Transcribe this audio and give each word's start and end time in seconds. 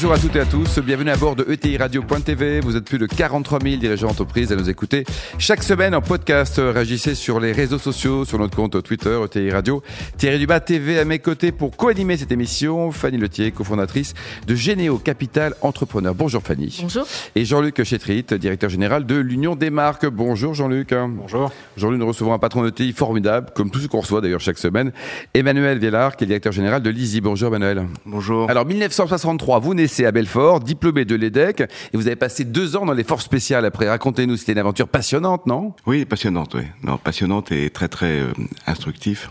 Bonjour 0.00 0.12
à 0.12 0.18
toutes 0.20 0.36
et 0.36 0.40
à 0.40 0.44
tous, 0.44 0.78
bienvenue 0.78 1.10
à 1.10 1.16
bord 1.16 1.34
de 1.34 1.44
ETI 1.50 1.76
Radio.tv. 1.76 2.60
Vous 2.60 2.76
êtes 2.76 2.84
plus 2.84 2.98
de 2.98 3.06
43 3.06 3.58
000 3.60 3.78
dirigeants 3.78 4.06
d'entreprise 4.06 4.52
à 4.52 4.54
nous 4.54 4.70
écouter 4.70 5.04
chaque 5.38 5.64
semaine 5.64 5.92
en 5.92 6.00
podcast. 6.00 6.60
Réagissez 6.64 7.16
sur 7.16 7.40
les 7.40 7.50
réseaux 7.50 7.80
sociaux, 7.80 8.24
sur 8.24 8.38
notre 8.38 8.54
compte 8.54 8.80
Twitter 8.80 9.18
ETI 9.24 9.50
Radio. 9.50 9.82
Thierry 10.16 10.38
Dubas 10.38 10.60
TV 10.60 11.00
à 11.00 11.04
mes 11.04 11.18
côtés 11.18 11.50
pour 11.50 11.76
co-animer 11.76 12.16
cette 12.16 12.30
émission. 12.30 12.92
Fanny 12.92 13.18
Letier, 13.18 13.50
cofondatrice 13.50 14.14
de 14.46 14.54
Généo 14.54 14.98
Capital 14.98 15.56
Entrepreneur. 15.62 16.14
Bonjour 16.14 16.44
Fanny. 16.44 16.78
Bonjour. 16.80 17.04
Et 17.34 17.44
Jean-Luc 17.44 17.82
Chétrit, 17.82 18.22
directeur 18.22 18.70
général 18.70 19.04
de 19.04 19.16
l'Union 19.16 19.56
des 19.56 19.70
marques. 19.70 20.06
Bonjour 20.06 20.54
Jean-Luc. 20.54 20.94
Bonjour. 20.94 21.50
Jean-Luc, 21.76 21.98
nous 21.98 22.06
recevons 22.06 22.32
un 22.32 22.38
patron 22.38 22.62
d'ETI 22.62 22.92
formidable, 22.92 23.48
comme 23.52 23.72
tout 23.72 23.80
ce 23.80 23.88
qu'on 23.88 24.02
reçoit 24.02 24.20
d'ailleurs 24.20 24.38
chaque 24.38 24.58
semaine. 24.58 24.92
Emmanuel 25.34 25.80
Viellard, 25.80 26.16
qui 26.16 26.22
est 26.22 26.28
directeur 26.28 26.52
général 26.52 26.82
de 26.82 26.90
l'ISI. 26.90 27.20
Bonjour 27.20 27.48
Emmanuel. 27.48 27.88
Bonjour. 28.06 28.48
Alors 28.48 28.64
1963, 28.64 29.58
vous 29.58 29.74
naissez 29.74 29.87
à 30.06 30.12
Belfort, 30.12 30.60
diplômé 30.60 31.04
de 31.04 31.14
l'EDEC, 31.14 31.60
et 31.60 31.96
vous 31.96 32.06
avez 32.06 32.16
passé 32.16 32.44
deux 32.44 32.76
ans 32.76 32.86
dans 32.86 32.92
les 32.92 33.04
forces 33.04 33.24
spéciales 33.24 33.64
après. 33.64 33.88
Racontez-nous, 33.88 34.36
c'était 34.36 34.52
une 34.52 34.58
aventure 34.58 34.88
passionnante, 34.88 35.46
non? 35.46 35.74
Oui, 35.86 36.04
passionnante, 36.04 36.54
oui. 36.54 36.62
Non, 36.82 36.98
passionnante 36.98 37.52
et 37.52 37.70
très 37.70 37.88
très 37.88 38.20
euh, 38.20 38.32
instructif. 38.66 39.30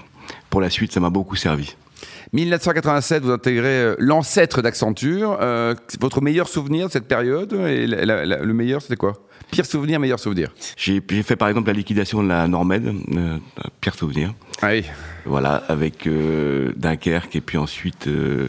Pour 0.49 0.61
la 0.61 0.70
suite, 0.70 0.91
ça 0.91 0.99
m'a 0.99 1.09
beaucoup 1.09 1.35
servi. 1.35 1.75
1987, 2.34 3.23
vous 3.23 3.31
intégrez 3.31 3.67
euh, 3.81 3.95
l'ancêtre 3.99 4.62
d'Accenture. 4.62 5.38
Euh, 5.41 5.73
votre 5.99 6.22
meilleur 6.22 6.48
souvenir 6.48 6.88
de 6.88 6.91
cette 6.91 7.08
période 7.08 7.53
et 7.53 7.88
la- 7.88 8.05
la- 8.05 8.26
la- 8.26 8.44
le 8.44 8.53
meilleur, 8.53 8.81
c'était 8.81 8.95
quoi? 8.97 9.14
Pire 9.50 9.66
souvenir, 9.66 9.97
meilleur 10.00 10.19
souvenir? 10.19 10.53
J'ai 10.75 11.02
fait 11.23 11.38
par 11.38 11.47
exemple 11.47 11.67
la 11.67 11.73
liquidation 11.73 12.22
de 12.22 12.28
la 12.28 12.47
Normède, 12.50 12.94
euh, 13.16 13.38
pire 13.80 13.95
souvenir. 13.95 14.34
Ah 14.61 14.69
oui. 14.72 14.84
Voilà, 15.25 15.64
avec 15.69 16.06
euh, 16.08 16.73
Dunkerque 16.75 17.36
et 17.36 17.42
puis 17.42 17.58
ensuite 17.58 18.08
euh, 18.08 18.47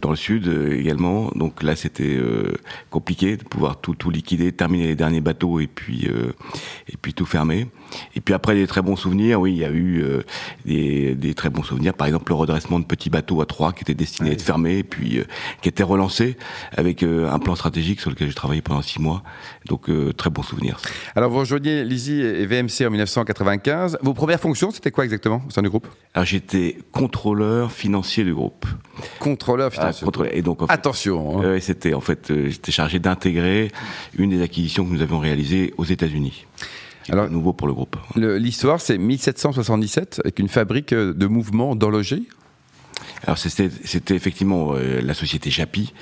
dans 0.00 0.10
le 0.10 0.16
sud 0.16 0.48
également. 0.72 1.30
Donc 1.36 1.62
là, 1.62 1.76
c'était 1.76 2.18
compliqué 2.90 3.36
de 3.36 3.44
pouvoir 3.44 3.80
tout, 3.80 3.94
tout 3.94 4.10
liquider, 4.10 4.50
terminer 4.50 4.86
les 4.88 4.96
derniers 4.96 5.20
bateaux 5.20 5.60
et 5.60 5.66
puis 5.68 6.08
et 6.88 6.96
puis 7.00 7.12
tout 7.14 7.26
fermer. 7.26 7.68
Et 8.16 8.20
puis 8.20 8.34
après, 8.34 8.54
des 8.54 8.66
très 8.66 8.82
bons 8.82 8.96
souvenirs. 8.96 9.40
Oui, 9.40 9.52
il 9.52 9.58
y 9.58 9.64
a 9.64 9.70
eu 9.70 10.02
des, 10.64 11.14
des 11.14 11.34
très 11.34 11.50
bons 11.50 11.62
souvenirs. 11.64 11.94
Par 11.94 12.06
exemple, 12.08 12.30
le 12.32 12.36
redressement 12.36 12.79
de 12.80 12.86
petits 12.86 13.10
bateaux 13.10 13.40
à 13.40 13.46
Troyes 13.46 13.72
qui 13.72 13.82
était 13.82 13.94
destiné 13.94 14.30
à 14.30 14.32
être 14.32 14.42
fermé 14.42 14.78
et 14.78 14.84
puis 14.84 15.18
euh, 15.18 15.24
qui 15.62 15.68
était 15.68 15.82
relancé 15.82 16.36
avec 16.76 17.02
euh, 17.02 17.30
un 17.30 17.38
plan 17.38 17.54
stratégique 17.54 18.00
sur 18.00 18.10
lequel 18.10 18.28
j'ai 18.28 18.34
travaillé 18.34 18.62
pendant 18.62 18.82
six 18.82 19.00
mois. 19.00 19.22
Donc 19.66 19.88
euh, 19.88 20.12
très 20.12 20.30
bons 20.30 20.42
souvenirs. 20.42 20.78
Alors 21.14 21.30
vous 21.30 21.38
rejoignez 21.38 21.84
l'ISI 21.84 22.20
et 22.20 22.46
VMC 22.46 22.86
en 22.86 22.90
1995. 22.90 23.98
Vos 24.02 24.14
premières 24.14 24.40
fonctions, 24.40 24.70
c'était 24.70 24.90
quoi 24.90 25.04
exactement 25.04 25.42
au 25.46 25.50
sein 25.50 25.62
du 25.62 25.68
groupe? 25.70 25.86
Alors 26.14 26.26
j'étais 26.26 26.78
contrôleur 26.92 27.70
financier 27.72 28.24
du 28.24 28.34
groupe. 28.34 28.66
Contrôleur 29.18 29.68
Ah, 29.72 29.80
financier. 29.80 30.04
contrôleur. 30.04 30.34
Et 30.34 30.42
donc 30.42 30.62
en 30.62 30.66
fait, 30.66 30.72
Attention. 30.72 31.42
hein. 31.42 31.58
C'était 31.60 31.94
en 31.94 32.00
fait, 32.00 32.32
j'étais 32.48 32.72
chargé 32.72 32.98
d'intégrer 32.98 33.70
une 34.16 34.30
des 34.30 34.42
acquisitions 34.42 34.84
que 34.84 34.90
nous 34.92 35.02
avions 35.02 35.18
réalisées 35.18 35.72
aux 35.76 35.84
États-Unis. 35.84 36.46
Alors- 37.08 37.28
nouveau 37.30 37.52
pour 37.52 37.66
le 37.66 37.72
groupe. 37.74 37.96
L'histoire, 38.16 38.80
c'est 38.80 38.96
1777 38.98 40.20
avec 40.24 40.38
une 40.38 40.48
fabrique 40.48 40.94
de 40.94 41.26
mouvements 41.26 41.74
d'horloger. 41.74 42.22
Alors 43.24 43.38
c'était 43.38 44.14
effectivement 44.14 44.74
euh, 44.74 45.00
la 45.00 45.14
société 45.14 45.50
Chapi 45.50 45.92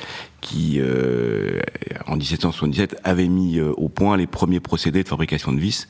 qui, 0.40 0.76
euh, 0.78 1.60
en 2.06 2.16
1777, 2.16 3.00
avait 3.02 3.28
mis 3.28 3.58
euh, 3.58 3.72
au 3.76 3.88
point 3.88 4.16
les 4.16 4.26
premiers 4.26 4.60
procédés 4.60 5.02
de 5.02 5.08
fabrication 5.08 5.52
de 5.52 5.58
vis 5.58 5.88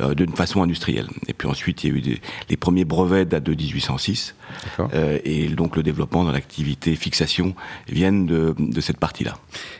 euh, 0.00 0.14
d'une 0.14 0.32
façon 0.34 0.62
industrielle. 0.62 1.08
Et 1.28 1.32
puis 1.34 1.46
ensuite, 1.48 1.84
il 1.84 1.90
y 1.90 1.94
a 1.94 1.96
eu 1.96 2.00
des, 2.00 2.20
les 2.48 2.56
premiers 2.56 2.84
brevets 2.84 3.24
datent 3.26 3.44
de 3.44 3.54
1806. 3.54 4.34
D'accord. 4.64 4.90
Euh, 4.94 5.18
et 5.24 5.48
donc 5.48 5.76
le 5.76 5.82
développement 5.82 6.24
dans 6.24 6.32
l'activité 6.32 6.96
fixation 6.96 7.54
viennent 7.88 8.26
de, 8.26 8.54
de 8.58 8.80
cette 8.80 8.98
partie-là. 8.98 9.36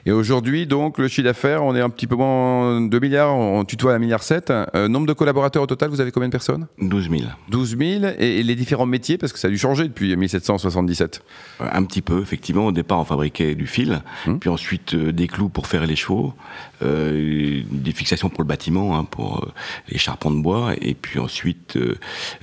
Et 0.06 0.12
aujourd'hui, 0.12 0.66
donc, 0.66 0.98
le 0.98 1.08
chiffre 1.08 1.24
d'affaires, 1.24 1.64
on 1.64 1.74
est 1.74 1.80
un 1.80 1.90
petit 1.90 2.06
peu 2.06 2.14
moins 2.16 2.80
2 2.80 2.98
milliards, 3.00 3.34
on 3.34 3.64
tutoie 3.64 3.92
à 3.92 3.96
1 3.96 3.98
milliard 3.98 4.22
7. 4.22 4.50
Euh, 4.74 4.88
nombre 4.88 5.06
de 5.06 5.12
collaborateurs 5.12 5.62
au 5.62 5.66
total, 5.66 5.90
vous 5.90 6.00
avez 6.00 6.10
combien 6.12 6.28
de 6.28 6.32
personnes? 6.32 6.66
12 6.80 7.10
000. 7.10 7.22
12 7.48 7.76
000. 7.78 8.04
Et, 8.18 8.40
et 8.40 8.42
les 8.42 8.54
différents 8.54 8.86
métiers, 8.86 9.18
parce 9.18 9.32
que 9.32 9.38
ça 9.38 9.48
a 9.48 9.50
dû 9.50 9.58
changer 9.58 9.84
depuis 9.84 10.14
1777. 10.16 11.22
Euh, 11.60 11.66
Un 11.72 11.84
petit 11.84 12.02
peu, 12.02 12.20
effectivement. 12.22 12.66
Au 12.66 12.72
départ, 12.72 12.98
on 13.00 13.04
fabriquait 13.04 13.54
du 13.54 13.66
fil, 13.66 14.02
puis 14.40 14.48
ensuite 14.50 14.94
euh, 14.94 15.12
des 15.12 15.26
clous 15.26 15.48
pour 15.48 15.66
faire 15.66 15.86
les 15.86 15.96
chevaux, 15.96 16.34
des 16.82 17.92
fixations 17.94 18.28
pour 18.30 18.40
le 18.42 18.46
bâtiment, 18.46 18.96
hein, 18.96 19.04
pour 19.04 19.46
les 19.88 19.98
de 20.18 20.40
bois, 20.42 20.72
et 20.80 20.94
puis 20.94 21.18
ensuite, 21.18 21.76
euh, 21.76 21.96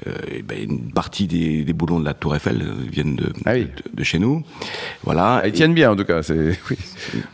euh, 0.07 0.13
eh 0.31 0.41
ben, 0.41 0.57
une 0.63 0.91
partie 0.91 1.27
des, 1.27 1.63
des 1.63 1.73
boulons 1.73 1.99
de 1.99 2.05
la 2.05 2.13
Tour 2.13 2.35
Eiffel 2.35 2.63
viennent 2.91 3.15
de, 3.15 3.31
Ah 3.45 3.53
oui. 3.53 3.65
de, 3.65 3.69
de 3.95 4.03
chez 4.03 4.19
nous. 4.19 4.43
Voilà. 5.03 5.41
Ils 5.45 5.51
tiennent 5.53 5.73
bien, 5.73 5.91
en 5.91 5.95
tout 5.95 6.05
cas. 6.05 6.21
C'est... 6.23 6.57
Oui. 6.69 6.77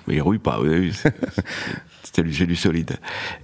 Mais 0.07 0.15
ils 0.15 0.21
rouillent 0.21 0.37
pas, 0.39 0.57
vous 0.59 0.65
avez 0.67 0.79
vu. 0.79 0.93
C'était 2.03 2.23
du, 2.23 2.33
c'est 2.33 2.45
du 2.45 2.55
solide. 2.55 2.97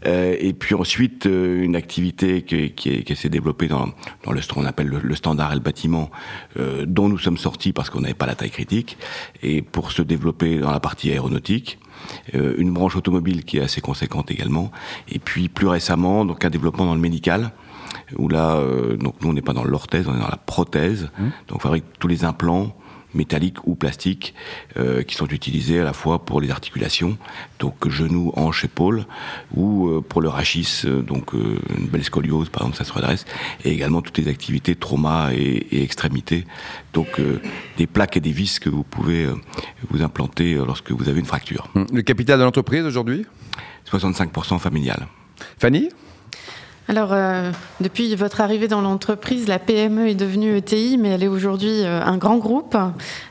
Euh, 0.05 0.35
et 0.39 0.53
puis 0.53 0.75
ensuite, 0.75 1.25
euh, 1.25 1.63
une 1.63 1.75
activité 1.75 2.43
qui, 2.43 2.71
qui, 2.73 2.89
est- 2.89 3.03
qui 3.03 3.15
s'est 3.15 3.29
développée 3.29 3.67
dans, 3.67 3.89
dans 4.25 4.31
le, 4.31 4.41
ce 4.41 4.47
qu'on 4.53 4.65
appelle 4.65 4.87
le, 4.87 4.99
le 5.01 5.15
standard 5.15 5.51
et 5.53 5.55
le 5.55 5.61
bâtiment, 5.61 6.11
euh, 6.57 6.85
dont 6.85 7.09
nous 7.09 7.17
sommes 7.17 7.37
sortis 7.37 7.73
parce 7.73 7.89
qu'on 7.89 8.01
n'avait 8.01 8.13
pas 8.13 8.27
la 8.27 8.35
taille 8.35 8.51
critique, 8.51 8.97
et 9.41 9.61
pour 9.63 9.91
se 9.91 10.01
développer 10.03 10.59
dans 10.59 10.71
la 10.71 10.79
partie 10.79 11.09
aéronautique. 11.09 11.79
Euh, 12.35 12.55
une 12.57 12.73
branche 12.73 12.95
automobile 12.95 13.43
qui 13.43 13.57
est 13.57 13.61
assez 13.61 13.81
conséquente 13.81 14.31
également, 14.31 14.71
et 15.07 15.19
puis 15.19 15.49
plus 15.49 15.67
récemment, 15.67 16.25
donc 16.25 16.45
un 16.45 16.49
développement 16.49 16.85
dans 16.85 16.95
le 16.95 17.01
médical, 17.01 17.51
où 18.17 18.27
là, 18.27 18.55
euh, 18.55 18.97
donc 18.97 19.15
nous 19.21 19.29
on 19.29 19.33
n'est 19.33 19.41
pas 19.41 19.53
dans 19.53 19.63
l'orthèse, 19.63 20.07
on 20.07 20.15
est 20.15 20.19
dans 20.19 20.27
la 20.27 20.37
prothèse, 20.37 21.09
donc 21.47 21.57
on 21.57 21.59
fabrique 21.59 21.85
tous 21.99 22.07
les 22.07 22.23
implants 22.25 22.75
métalliques 23.13 23.65
ou 23.65 23.75
plastiques 23.75 24.33
euh, 24.77 25.03
qui 25.03 25.15
sont 25.15 25.27
utilisés 25.27 25.79
à 25.79 25.83
la 25.83 25.93
fois 25.93 26.25
pour 26.25 26.41
les 26.41 26.51
articulations, 26.51 27.17
donc 27.59 27.87
genoux, 27.89 28.31
hanches, 28.35 28.65
épaules, 28.65 29.05
ou 29.53 29.87
euh, 29.87 30.01
pour 30.01 30.21
le 30.21 30.29
rachis, 30.29 30.81
euh, 30.85 31.01
donc 31.01 31.33
euh, 31.33 31.59
une 31.77 31.87
belle 31.87 32.03
scoliose 32.03 32.49
par 32.49 32.63
exemple, 32.63 32.77
ça 32.77 32.83
se 32.83 32.93
redresse, 32.93 33.25
et 33.63 33.71
également 33.71 34.01
toutes 34.01 34.17
les 34.17 34.27
activités 34.27 34.75
trauma 34.75 35.29
et, 35.33 35.67
et 35.71 35.83
extrémités, 35.83 36.45
donc 36.93 37.19
des 37.77 37.87
plaques 37.87 38.17
et 38.17 38.19
des 38.19 38.31
vis 38.31 38.59
que 38.59 38.69
vous 38.69 38.83
pouvez 38.83 39.27
vous 39.89 40.01
implanter 40.01 40.55
lorsque 40.55 40.91
vous 40.91 41.07
avez 41.07 41.19
une 41.19 41.25
fracture. 41.25 41.67
Le 41.91 42.01
capital 42.01 42.39
de 42.39 42.43
l'entreprise 42.43 42.83
aujourd'hui? 42.83 43.25
65% 43.89 44.59
familial. 44.59 45.07
Fanny? 45.57 45.89
Alors, 46.89 47.13
euh, 47.13 47.51
depuis 47.81 48.15
votre 48.15 48.41
arrivée 48.41 48.67
dans 48.67 48.81
l'entreprise, 48.81 49.47
la 49.47 49.59
PME 49.59 50.07
est 50.07 50.15
devenue 50.15 50.57
ETI, 50.57 50.97
mais 50.97 51.09
elle 51.09 51.21
est 51.21 51.27
aujourd'hui 51.27 51.83
euh, 51.83 52.01
un 52.03 52.17
grand 52.17 52.39
groupe. 52.39 52.75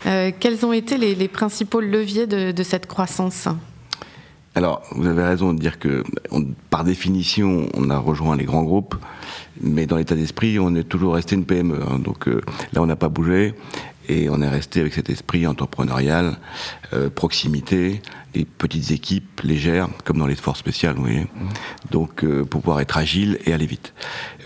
Euh, 0.06 0.30
quels 0.38 0.64
ont 0.64 0.72
été 0.72 0.96
les, 0.96 1.26
principaux 1.26 1.80
leviers 1.80 2.28
de, 2.28 2.62
cette 2.62 2.86
croissance? 2.86 3.48
Alors, 4.54 4.82
vous 4.92 5.08
avez 5.08 5.24
raison 5.24 5.52
de 5.54 5.58
dire 5.58 5.80
que, 5.80 6.04
par 6.70 6.84
définition, 6.84 7.68
on 7.74 7.90
a 7.90 7.98
rejoint 7.98 8.36
les 8.36 8.44
grands 8.44 8.62
groupes, 8.62 8.94
mais 9.60 9.86
dans 9.86 9.96
l'état 9.96 10.14
d'esprit, 10.14 10.60
on 10.60 10.76
est 10.76 10.84
toujours 10.84 11.14
resté 11.14 11.34
une 11.34 11.44
PME. 11.44 11.80
hein. 11.82 11.98
donc 11.98 12.26
là, 12.26 12.80
on 12.80 12.86
n'a 12.86 12.96
pas 12.96 13.08
bougé 13.08 13.54
et 14.08 14.30
on 14.30 14.40
est 14.40 14.48
resté 14.48 14.80
avec 14.80 14.94
cet 14.94 15.10
esprit 15.10 15.48
entrepreneurial, 15.48 16.38
proximité, 17.16 18.02
des 18.38 18.44
petites 18.44 18.92
équipes 18.92 19.40
légères, 19.42 19.88
comme 20.04 20.18
dans 20.18 20.28
les 20.28 20.36
forces 20.36 20.60
spéciales, 20.60 20.94
vous 20.94 21.02
voyez. 21.02 21.26
Donc, 21.90 22.22
euh, 22.22 22.44
pour 22.44 22.60
pouvoir 22.60 22.78
être 22.80 22.96
agile 22.96 23.36
et 23.44 23.52
aller 23.52 23.66
vite. 23.66 23.94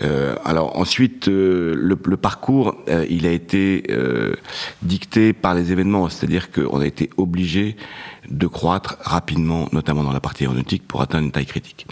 Euh, 0.01 0.35
alors 0.43 0.79
ensuite, 0.79 1.27
euh, 1.27 1.75
le, 1.75 1.95
le 2.03 2.17
parcours, 2.17 2.75
il 3.07 3.27
a 3.27 3.31
été 3.31 3.83
dicté 4.81 5.33
par 5.33 5.53
les 5.53 5.71
événements, 5.71 6.09
c'est-à-dire 6.09 6.51
qu'on 6.51 6.79
a 6.81 6.87
été 6.87 7.11
obligé 7.17 7.75
de 8.29 8.47
croître 8.47 8.97
rapidement, 9.01 9.67
notamment 9.71 10.03
dans 10.03 10.13
la 10.13 10.19
partie 10.19 10.43
aéronautique, 10.43 10.87
pour 10.87 11.01
atteindre 11.01 11.25
une 11.25 11.31
taille 11.31 11.45
critique. 11.45 11.85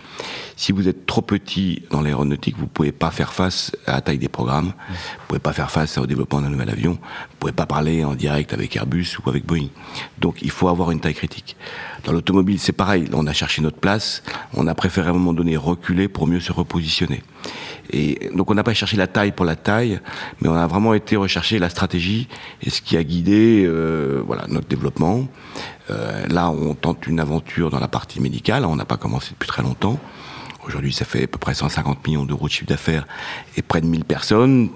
Si 0.55 0.71
vous 0.71 0.87
êtes 0.87 1.05
trop 1.05 1.21
petit 1.21 1.83
dans 1.91 2.01
l'aéronautique, 2.01 2.55
vous 2.57 2.67
pouvez 2.67 2.91
pas 2.91 3.11
faire 3.11 3.33
face 3.33 3.75
à 3.85 3.93
la 3.93 4.01
taille 4.01 4.17
des 4.17 4.29
programmes, 4.29 4.73
vous 4.89 5.25
pouvez 5.27 5.39
pas 5.39 5.53
faire 5.53 5.71
face 5.71 5.97
au 5.97 6.05
développement 6.05 6.41
d'un 6.41 6.49
nouvel 6.49 6.69
avion, 6.69 6.93
vous 6.93 7.37
pouvez 7.39 7.53
pas 7.53 7.65
parler 7.65 8.03
en 8.05 8.15
direct 8.15 8.53
avec 8.53 8.75
Airbus 8.75 9.17
ou 9.23 9.29
avec 9.29 9.45
Boeing. 9.45 9.67
Donc 10.19 10.41
il 10.41 10.51
faut 10.51 10.67
avoir 10.67 10.91
une 10.91 10.99
taille 10.99 11.15
critique. 11.15 11.57
Dans 12.03 12.11
l'automobile, 12.13 12.59
c'est 12.59 12.71
pareil. 12.71 13.07
On 13.13 13.27
a 13.27 13.33
cherché 13.33 13.61
notre 13.61 13.77
place, 13.77 14.23
on 14.53 14.67
a 14.67 14.73
préféré 14.73 15.07
à 15.07 15.11
un 15.11 15.13
moment 15.13 15.33
donné 15.33 15.55
reculer 15.57 16.07
pour 16.07 16.27
mieux 16.27 16.39
se 16.39 16.51
repositionner. 16.51 17.21
Et 17.91 18.29
donc 18.33 18.49
on 18.49 18.53
n'a 18.53 18.63
pas 18.63 18.73
cherché 18.73 18.97
la 18.97 19.07
taille 19.07 19.31
pour 19.31 19.45
la 19.45 19.55
taille, 19.55 19.99
mais 20.41 20.49
on 20.49 20.55
a 20.55 20.65
vraiment 20.67 20.93
été 20.93 21.15
rechercher 21.15 21.59
la 21.59 21.69
stratégie 21.69 22.27
et 22.61 22.69
ce 22.69 22.81
qui 22.81 22.95
a 22.95 23.03
guidé 23.03 23.65
euh, 23.65 24.23
voilà 24.25 24.45
notre 24.47 24.67
développement. 24.67 25.27
Euh, 25.89 26.25
là, 26.27 26.49
on 26.49 26.73
tente 26.73 27.05
une 27.07 27.19
aventure 27.19 27.69
dans 27.69 27.79
la 27.79 27.87
partie 27.87 28.21
médicale. 28.21 28.65
On 28.65 28.75
n'a 28.75 28.85
pas 28.85 28.97
commencé 28.97 29.31
depuis 29.31 29.47
très 29.47 29.61
longtemps. 29.61 29.99
Aujourd'hui, 30.65 30.93
ça 30.93 31.05
fait 31.05 31.23
à 31.23 31.27
peu 31.27 31.39
près 31.39 31.53
150 31.53 32.05
millions 32.07 32.23
d'euros 32.23 32.47
de 32.47 32.51
chiffre 32.51 32.67
d'affaires 32.67 33.07
et 33.57 33.61
près 33.61 33.81
de 33.81 33.87
1000 33.87 34.05
personnes. 34.05 34.69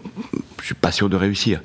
je 0.59 0.65
suis 0.65 0.75
pas 0.75 0.91
sûr 0.91 1.09
de 1.09 1.15
réussir. 1.15 1.61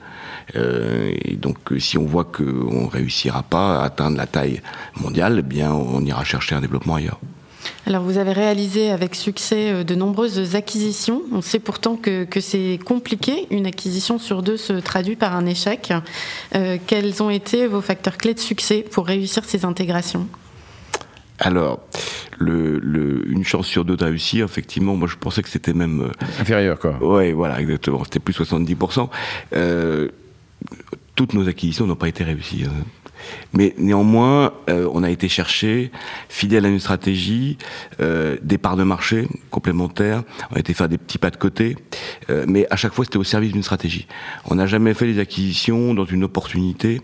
Et 0.55 1.37
donc, 1.37 1.58
si 1.79 1.99
on 1.99 2.05
voit 2.05 2.25
qu'on 2.25 2.88
réussira 2.88 3.43
pas 3.43 3.81
à 3.81 3.85
atteindre 3.85 4.17
la 4.17 4.26
taille 4.26 4.61
mondiale, 5.00 5.37
eh 5.38 5.43
bien, 5.43 5.73
on 5.73 6.05
ira 6.05 6.25
chercher 6.25 6.55
un 6.55 6.61
développement 6.61 6.97
ailleurs. 6.97 7.20
Alors 7.87 8.02
vous 8.02 8.19
avez 8.19 8.32
réalisé 8.32 8.91
avec 8.91 9.14
succès 9.14 9.73
euh, 9.73 9.85
de 9.85 9.94
nombreuses 9.94 10.55
acquisitions. 10.55 11.23
On 11.32 11.41
sait 11.41 11.58
pourtant 11.58 11.97
que, 11.97 12.26
c'est 12.41 12.79
compliqué. 12.85 13.47
Une 13.50 13.67
acquisition 13.67 14.19
sur 14.19 14.43
deux 14.43 14.56
se 14.56 14.75
traduit 14.75 15.17
par 15.17 15.35
un 15.35 15.47
échec. 15.47 15.93
Euh, 16.55 16.79
quels 16.87 17.23
ont 17.23 17.31
été 17.31 17.67
vos 17.67 17.81
facteurs 17.81 18.17
clés 18.17 18.35
de 18.35 18.41
succès 18.41 18.85
pour 18.91 19.06
réussir 19.06 19.44
ces 19.44 19.64
intégrations? 19.64 20.26
Alors, 21.38 21.81
le, 22.38 23.26
une 23.31 23.44
chance 23.44 23.67
sur 23.67 23.87
deux 23.87 23.97
de 23.97 24.05
réussir, 24.05 24.44
effectivement, 24.44 24.94
moi 24.94 25.08
je 25.08 25.17
pensais 25.17 25.43
que 25.43 25.49
c'était 25.49 25.73
même... 25.73 26.02
Euh, 26.02 26.26
Inférieur, 26.38 26.79
quoi. 26.79 26.99
Oui, 27.00 27.32
voilà, 27.32 27.61
exactement. 27.61 28.05
C'était 28.05 28.20
plus 28.20 28.38
70%. 28.38 29.08
Toutes 31.15 31.35
nos 31.35 31.49
acquisitions 31.49 31.87
n'ont 31.87 31.97
pas 31.97 32.09
été 32.09 32.25
réussies. 32.25 32.65
Hein. 32.67 32.85
Mais 33.53 33.75
néanmoins, 33.79 34.53
euh, 34.69 34.89
on 34.93 35.03
a 35.03 35.11
été 35.11 35.29
chercher, 35.29 35.91
fidèle 36.29 36.65
à 36.65 36.69
une 36.69 36.81
stratégie, 36.81 37.59
euh, 38.01 38.37
des 38.43 38.59
parts 38.59 38.77
de 38.77 38.85
marché 38.85 39.29
complémentaires, 39.51 40.23
on 40.51 40.57
a 40.57 40.59
été 40.59 40.75
faire 40.75 40.89
des 40.89 40.99
petits 40.99 41.19
pas 41.19 41.31
de 41.31 41.37
côté, 41.37 41.77
euh, 42.31 42.45
mais 42.49 42.67
à 42.71 42.77
chaque 42.77 42.93
fois 42.93 43.05
c'était 43.05 43.19
au 43.19 43.25
service 43.25 43.53
d'une 43.53 43.62
stratégie. 43.62 44.07
On 44.47 44.55
n'a 44.55 44.67
jamais 44.67 44.95
fait 44.95 45.07
des 45.07 45.19
acquisitions 45.19 45.95
dans 45.95 46.05
une 46.05 46.25
opportunité. 46.25 47.01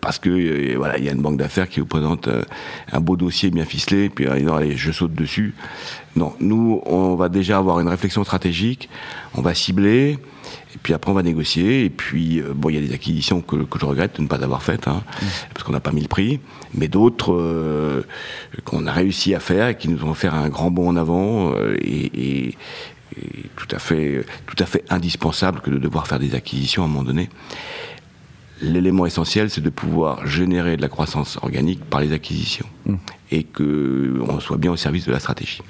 Parce 0.00 0.18
que 0.18 0.76
voilà, 0.76 0.98
il 0.98 1.04
y 1.04 1.08
a 1.08 1.12
une 1.12 1.22
banque 1.22 1.38
d'affaires 1.38 1.68
qui 1.68 1.80
vous 1.80 1.86
présente 1.86 2.28
un 2.92 3.00
beau 3.00 3.16
dossier 3.16 3.50
bien 3.50 3.64
ficelé, 3.64 4.08
puis 4.08 4.26
allez, 4.26 4.76
je 4.76 4.92
saute 4.92 5.14
dessus. 5.14 5.54
Non, 6.14 6.34
nous, 6.40 6.82
on 6.86 7.16
va 7.16 7.28
déjà 7.28 7.58
avoir 7.58 7.80
une 7.80 7.88
réflexion 7.88 8.22
stratégique, 8.22 8.88
on 9.34 9.42
va 9.42 9.54
cibler, 9.54 10.18
et 10.74 10.78
puis 10.82 10.94
après, 10.94 11.10
on 11.10 11.14
va 11.14 11.22
négocier. 11.22 11.84
Et 11.84 11.90
puis, 11.90 12.40
euh, 12.40 12.52
bon, 12.54 12.70
il 12.70 12.74
y 12.74 12.78
a 12.78 12.80
des 12.80 12.92
acquisitions 12.92 13.40
que, 13.40 13.56
je 13.78 13.86
regrette 13.86 14.16
de 14.16 14.22
ne 14.22 14.26
pas 14.26 14.42
avoir 14.42 14.62
faites, 14.62 14.88
hein, 14.88 15.02
mm. 15.20 15.26
parce 15.54 15.64
qu'on 15.64 15.72
n'a 15.72 15.80
pas 15.80 15.92
mis 15.92 16.00
le 16.00 16.08
prix. 16.08 16.40
Mais 16.74 16.88
d'autres 16.88 17.32
euh, 17.32 18.02
qu'on 18.64 18.86
a 18.86 18.92
réussi 18.92 19.34
à 19.34 19.40
faire 19.40 19.68
et 19.68 19.76
qui 19.76 19.88
nous 19.88 20.02
ont 20.04 20.14
fait 20.14 20.28
un 20.28 20.48
grand 20.48 20.70
bond 20.70 20.88
en 20.88 20.96
avant 20.96 21.52
euh, 21.54 21.76
et, 21.80 22.56
tout 23.56 23.68
à 23.70 23.78
fait, 23.78 24.24
tout 24.46 24.56
à 24.58 24.64
fait 24.64 24.84
indispensable 24.88 25.60
que 25.60 25.68
de 25.68 25.76
devoir 25.76 26.06
faire 26.06 26.18
des 26.18 26.34
acquisitions 26.34 26.82
à 26.82 26.86
un 26.86 26.88
moment 26.88 27.04
donné. 27.04 27.28
L'élément 28.62 29.06
essentiel, 29.06 29.50
c'est 29.50 29.60
de 29.60 29.70
pouvoir 29.70 30.26
générer 30.26 30.76
de 30.76 30.82
la 30.82 30.88
croissance 30.88 31.36
organique 31.42 31.84
par 31.84 32.00
les 32.00 32.12
acquisitions 32.12 32.66
mm. 32.86 32.94
et 33.32 33.44
qu'on 33.44 34.40
soit 34.40 34.56
bien 34.56 34.72
au 34.72 34.76
service 34.76 35.04
de 35.04 35.12
la 35.12 35.18
stratégie. 35.18 35.62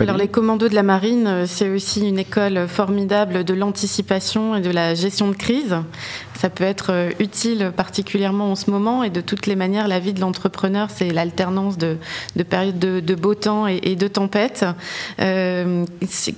Alors 0.00 0.16
les 0.16 0.28
commandos 0.28 0.70
de 0.70 0.74
la 0.74 0.82
marine, 0.82 1.26
euh, 1.26 1.44
c'est 1.46 1.68
aussi 1.68 2.08
une 2.08 2.18
école 2.18 2.66
formidable 2.68 3.44
de 3.44 3.52
l'anticipation 3.52 4.56
et 4.56 4.62
de 4.62 4.70
la 4.70 4.94
gestion 4.94 5.28
de 5.28 5.36
crise. 5.36 5.76
Ça 6.38 6.48
peut 6.48 6.64
être 6.64 6.90
euh, 6.90 7.10
utile 7.20 7.70
particulièrement 7.76 8.52
en 8.52 8.54
ce 8.54 8.70
moment 8.70 9.04
et 9.04 9.10
de 9.10 9.20
toutes 9.20 9.46
les 9.46 9.56
manières, 9.56 9.88
la 9.88 9.98
vie 9.98 10.14
de 10.14 10.20
l'entrepreneur, 10.20 10.88
c'est 10.90 11.10
l'alternance 11.10 11.76
de, 11.76 11.98
périodes 12.48 12.78
de, 12.78 13.14
beau 13.14 13.34
temps 13.34 13.66
et, 13.66 13.94
de 13.94 14.08
tempête. 14.08 14.64
Euh, 15.20 15.84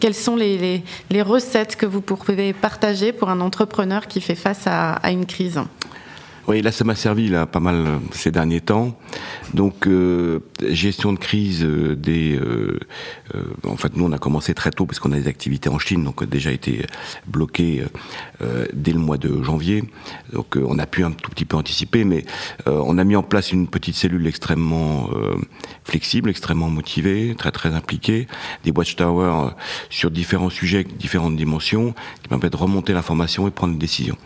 quelles 0.00 0.14
sont 0.14 0.35
les, 0.35 0.82
recettes 1.23 1.76
que 1.76 1.87
vous 1.87 2.00
pouvez 2.00 2.53
partager 2.53 3.12
pour 3.12 3.31
un 3.31 3.41
entrepreneur 3.41 4.09
qui 4.09 4.20
fait 4.20 4.35
face 4.35 4.67
à 4.67 4.99
une 5.11 5.25
crise? 5.25 5.61
Oui, 6.49 6.61
là, 6.61 6.73
ça 6.73 6.83
m'a 6.83 6.97
servi 6.97 7.29
là 7.29 7.47
pas 7.47 7.61
mal 7.61 7.77
euh, 7.77 7.99
ces 8.11 8.33
derniers 8.33 8.61
temps. 8.61 8.99
Donc, 9.55 9.87
euh, 9.87 10.41
gestion 10.71 11.12
de 11.12 11.19
crise 11.19 11.62
euh, 11.62 11.94
des. 11.94 12.39
en 13.65 13.77
fait, 13.77 13.97
nous, 13.97 14.05
on 14.05 14.12
a 14.12 14.19
commencé 14.19 14.53
très 14.53 14.71
tôt 14.71 14.85
parce 14.87 14.99
qu'on 14.99 15.12
a 15.12 15.17
des 15.17 15.29
activités 15.29 15.69
en 15.69 15.79
Chine, 15.79 16.03
donc 16.03 16.21
on 16.21 16.25
a 16.25 16.27
déjà 16.27 16.50
été 16.50 16.85
bloqué 17.27 17.85
dès 18.73 18.93
le 18.93 18.99
mois 18.99 19.19
de 19.19 19.43
janvier. 19.43 19.85
Donc, 20.33 20.56
on 20.56 20.79
a 20.79 20.87
pu 20.87 21.05
un 21.05 21.12
tout 21.12 21.31
petit 21.31 21.44
peu 21.44 21.56
anticiper, 21.56 22.05
mais 22.05 22.25
on 22.67 22.99
a 22.99 23.05
mis 23.05 23.17
en 23.17 23.23
place 23.23 23.53
une 23.53 23.69
petite 23.69 23.95
cellule 23.95 24.27
extrêmement 24.27 25.09
flexible, 25.85 26.31
extrêmement 26.31 26.69
motivée, 26.69 27.35
très 27.37 27.53
très 27.53 27.75
impliquée, 27.75 28.27
des 28.65 28.71
watchtowers 28.71 29.50
sur 29.91 30.11
différents 30.11 30.50
sujets, 30.50 30.85
différentes 30.85 31.37
dimensions, 31.37 31.95
qui 32.23 32.29
permettent 32.29 32.53
de 32.53 32.56
remonter 32.56 32.93
l'information 32.93 33.47
et 33.49 33.50
prendre 33.50 33.73
une 33.73 33.79
décision. 33.79 34.17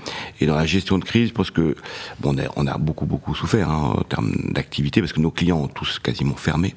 Et 0.40 0.46
dans 0.46 0.56
la 0.56 0.66
gestion 0.66 0.98
de 0.98 1.04
crise, 1.04 1.32
parce 1.32 1.50
que 1.50 1.76
Bon, 2.20 2.34
on, 2.56 2.66
a, 2.66 2.78
beaucoup, 2.78 3.06
beaucoup 3.06 3.34
souffert 3.34 3.70
hein, 3.70 3.94
en 3.98 4.02
termes 4.02 4.32
d'activité 4.52 5.00
parce 5.00 5.12
que 5.12 5.20
nos 5.20 5.30
clients 5.30 5.58
ont 5.58 5.68
tous 5.68 5.98
quasiment 5.98 6.36
fermé. 6.36 6.74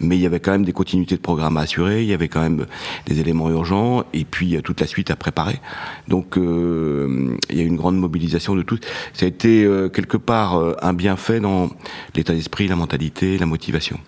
Mais 0.00 0.16
il 0.16 0.20
y 0.20 0.26
avait 0.26 0.40
quand 0.40 0.52
même 0.52 0.64
des 0.64 0.72
continuités 0.72 1.16
de 1.16 1.20
programme 1.20 1.56
à 1.56 1.62
assurer, 1.62 2.02
il 2.02 2.08
y 2.08 2.14
avait 2.14 2.28
quand 2.28 2.40
même 2.40 2.66
des 3.06 3.20
éléments 3.20 3.50
urgents 3.50 4.04
et 4.12 4.24
puis 4.24 4.60
toute 4.62 4.80
la 4.80 4.86
suite 4.86 5.10
à 5.10 5.16
préparer. 5.16 5.60
Donc, 6.08 6.36
euh, 6.36 7.36
il 7.50 7.56
y 7.56 7.60
a 7.60 7.64
eu 7.64 7.66
une 7.66 7.76
grande 7.76 7.98
mobilisation 7.98 8.54
de 8.54 8.62
tous. 8.62 8.80
Ça 9.12 9.26
a 9.26 9.28
été 9.28 9.64
euh, 9.64 9.88
quelque 9.88 10.16
part 10.16 10.58
euh, 10.58 10.74
un 10.82 10.92
bienfait 10.92 11.40
dans 11.40 11.70
l'état 12.14 12.32
d'esprit, 12.32 12.68
la 12.68 12.76
mentalité, 12.76 13.38
la 13.38 13.46
motivation. 13.46 13.98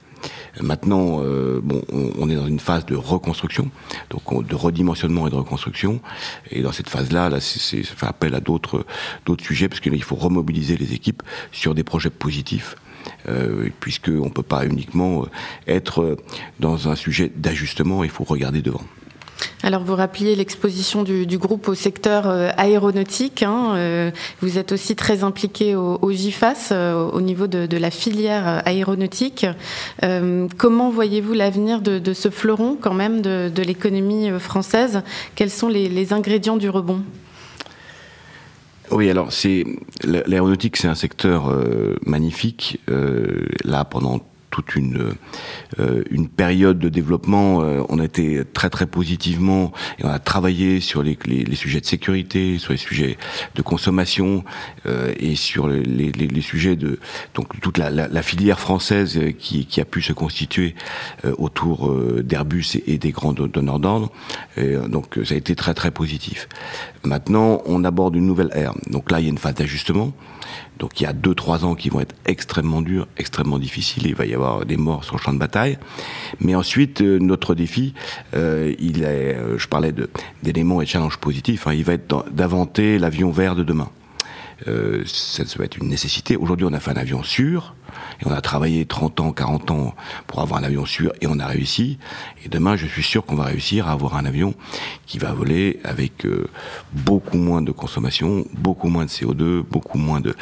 Maintenant, 0.61 1.21
euh, 1.23 1.61
bon, 1.63 1.83
on, 1.91 2.29
est 2.29 2.35
dans 2.35 2.47
une 2.47 2.61
phase 2.61 2.85
de 2.85 2.95
reconstruction, 2.95 3.71
donc 4.11 4.47
de 4.47 4.55
redimensionnement 4.55 5.27
et 5.27 5.31
de 5.31 5.35
reconstruction. 5.35 6.01
Et 6.51 6.63
dans 6.63 6.73
cette 6.73 6.91
phase-là, 6.91 7.31
là, 7.31 7.41
ça 7.41 7.77
fait 7.83 8.07
appel 8.07 8.35
à 8.35 8.41
d'autres 8.41 8.85
d'autres 9.25 9.45
sujets 9.45 9.69
parce 9.69 9.81
qu'il 9.81 10.03
faut 10.03 10.17
remobiliser 10.17 10.77
les 10.77 10.93
équipes 10.93 11.23
sur 11.53 11.75
des 11.75 11.85
projets 11.85 12.11
positifs. 12.11 12.77
Euh, 13.29 13.69
puisqu'on 13.81 14.27
ne 14.27 14.31
peut 14.31 14.45
pas 14.45 14.65
uniquement 14.65 15.27
être 15.67 16.17
dans 16.61 16.89
un 16.89 16.95
sujet 16.95 17.33
d'ajustement, 17.35 18.05
il 18.05 18.11
faut 18.11 18.25
regarder 18.25 18.63
devant. 18.63 18.85
Alors 19.63 19.85
vous 19.85 19.95
rappeliez 19.95 20.35
l'exposition 20.35 21.03
du, 21.05 21.39
groupe 21.39 21.69
au 21.69 21.75
secteur 21.75 22.27
euh, 22.27 22.51
aéronautique. 22.57 23.43
Hein, 23.43 23.75
euh, 23.77 24.11
vous 24.41 24.59
êtes 24.59 24.73
aussi 24.73 24.97
très 24.97 25.23
impliqué 25.23 25.77
au, 25.77 26.11
GIFAS, 26.11 26.71
euh, 26.73 27.09
au 27.11 27.21
niveau 27.21 27.47
de, 27.47 27.77
la 27.77 27.91
filière 27.91 28.63
aéronautique. 28.67 29.47
comment 30.57 30.91
voyez-vous 30.91 31.33
l'avenir 31.33 31.81
de, 31.81 32.13
ce 32.13 32.31
fleuron 32.31 32.77
quand 32.81 32.95
même 32.95 33.23
de, 33.23 33.63
l'économie 33.63 34.31
française? 34.39 35.03
Quels 35.35 35.51
sont 35.51 35.69
les, 35.69 36.13
ingrédients 36.13 36.57
du 36.57 36.69
rebond? 36.69 37.03
Oui, 38.91 39.09
alors 39.09 39.33
c'est 39.33 39.65
l'aéronautique, 40.05 40.77
c'est 40.77 40.89
un 40.89 40.95
secteur 40.95 41.53
magnifique. 42.05 42.81
là, 43.65 43.85
pendant 43.85 44.21
toute 44.53 44.77
une 44.77 45.15
euh, 45.81 46.05
une 46.11 46.29
période 46.29 46.79
de 46.79 46.89
développement. 46.89 47.63
Euh, 47.63 47.83
on 47.89 47.99
a 47.99 48.05
été 48.05 48.45
très 48.45 48.71
très 48.71 48.87
positivement 48.87 49.73
et 49.99 50.05
on 50.05 50.11
a 50.11 50.19
travaillé 50.19 50.81
sur 50.81 51.03
les, 51.03 51.19
les, 51.25 51.57
sujets 51.57 51.81
de 51.81 51.87
sécurité, 51.87 52.59
sur 52.59 52.73
les 52.73 52.79
sujets 52.79 53.17
de 53.55 53.63
consommation 53.63 54.45
euh, 54.87 55.15
et 55.19 55.35
sur 55.35 55.69
les, 55.69 55.83
les, 56.13 56.41
sujets 56.43 56.77
de 56.77 57.01
donc 57.35 57.59
toute 57.61 57.79
la, 57.79 57.91
la, 57.91 58.23
filière 58.23 58.61
française 58.61 59.19
qui, 59.39 59.65
qui, 59.67 59.81
a 59.81 59.85
pu 59.85 60.03
se 60.03 60.13
constituer 60.13 60.75
autour 61.39 61.95
d'Airbus 62.23 62.77
et, 62.87 62.99
des 62.99 63.11
grands 63.11 63.33
donneurs 63.33 63.79
d'ordre. 63.79 64.13
Donc 64.89 65.19
ça 65.25 65.35
a 65.35 65.37
été 65.39 65.55
très 65.57 65.73
très 65.73 65.91
positif. 65.91 66.49
Maintenant, 67.05 67.63
on 67.65 67.85
aborde 67.85 68.15
une 68.17 68.27
nouvelle 68.27 68.51
ère. 68.53 68.75
Donc 68.91 69.11
là, 69.11 69.21
il 69.21 69.25
y 69.25 69.27
a 69.27 69.31
une 69.31 69.39
phase 69.39 69.55
d'ajustement. 69.55 70.13
Donc 70.83 71.01
il 71.01 71.05
y 71.05 71.07
a 71.07 71.13
deux 71.13 71.35
trois 71.35 71.65
ans 71.65 71.77
qui 71.77 71.91
vont 71.91 72.01
être 72.01 72.17
extrêmement 72.27 72.83
durs, 72.83 73.07
extrêmement 73.17 73.61
difficiles. 73.61 74.07
Il 74.07 74.17
va 74.17 74.27
y 74.27 74.35
avoir 74.35 74.42
des 74.67 74.77
morts 74.77 75.05
sur 75.05 75.17
le 75.17 75.21
champ 75.21 75.33
de 75.33 75.39
bataille. 75.39 75.79
Mais 76.41 76.55
ensuite, 76.55 77.01
euh, 77.01 77.19
notre 77.19 77.55
défi, 77.55 77.95
euh, 78.35 78.75
il 78.79 79.03
est, 79.03 79.37
euh, 79.37 79.59
je 79.59 79.69
parlais 79.69 79.93
d'éléments 80.43 80.83
et 80.83 80.87
challenges 80.87 81.19
positifs. 81.19 81.67
Hein, 81.67 81.75
il 81.75 81.85
va 81.85 81.95
être 81.95 82.25
d'inventer 82.31 82.99
l'avion 82.99 83.31
vert 83.31 83.55
de 83.55 83.63
demain. 83.63 83.89
ça, 84.65 85.45
ça 85.45 85.59
va 85.59 85.65
être 85.65 85.77
une 85.77 85.89
nécessité. 85.89 86.37
Aujourd'hui, 86.37 86.67
on 86.69 86.73
a 86.73 86.81
fait 86.81 86.93
un 86.93 86.97
avion 86.97 87.23
sûr. 87.23 87.75
Et 88.21 88.27
on 88.27 88.33
a 88.33 88.41
travaillé 88.41 88.85
30 88.87 89.21
ans, 89.21 89.33
40 89.33 89.71
ans 89.71 89.95
pour 90.27 90.41
avoir 90.41 90.61
un 90.61 90.65
avion 90.65 90.87
sûr 90.87 91.13
et 91.21 91.27
on 91.27 91.39
a 91.39 91.47
réussi. 91.47 91.99
Et 92.45 92.49
demain, 92.49 92.77
je 92.77 92.87
suis 92.87 93.03
sûr 93.03 93.25
qu'on 93.25 93.37
va 93.37 93.45
réussir 93.45 93.89
à 93.89 93.93
avoir 93.93 94.17
un 94.17 94.25
avion 94.25 94.55
qui 95.07 95.19
va 95.19 95.33
voler 95.33 95.81
avec 95.85 96.25
euh, 96.27 96.47
beaucoup 96.93 97.37
moins 97.37 97.63
de 97.63 97.73
consommation, 97.73 98.45
beaucoup 98.55 98.89
moins 98.89 99.05
de 99.05 99.11
CO2, 99.11 99.63
beaucoup 99.63 99.99
moins 99.99 100.21
de... 100.21 100.35